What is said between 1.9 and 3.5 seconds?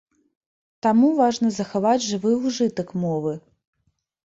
жывы ўжытак мовы.